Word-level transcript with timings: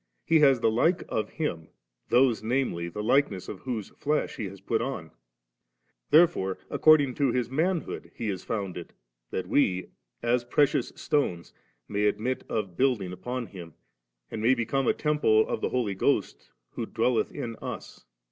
He 0.25 0.39
has 0.39 0.61
the 0.61 0.71
like 0.71 1.03
of 1.09 1.29
Him, 1.29 1.67
those 2.09 2.41
namely 2.41 2.89
the 2.89 3.03
likeness 3.03 3.47
of 3.47 3.59
whose 3.59 3.89
flesh 3.89 4.37
He 4.37 4.45
has 4.45 4.59
put 4.59 4.81
on. 4.81 5.11
Therefore 6.09 6.57
acceding 6.71 7.13
to 7.17 7.31
His 7.31 7.51
manhood 7.51 8.09
He 8.15 8.27
is 8.27 8.43
foimded, 8.43 8.89
that 9.29 9.45
we, 9.45 9.91
as 10.23 10.43
precious 10.43 10.91
stones, 10.95 11.53
may 11.87 12.05
admit 12.07 12.43
of 12.49 12.75
building 12.75 13.13
upon 13.13 13.45
Him, 13.45 13.75
and 14.31 14.41
may 14.41 14.55
become 14.55 14.87
a 14.87 14.93
temple 14.95 15.47
of 15.47 15.61
the 15.61 15.69
Holy 15.69 15.93
Ghost 15.93 16.49
who 16.71 16.87
dwelleth 16.87 17.31
in 17.31 17.55
us. 17.57 18.03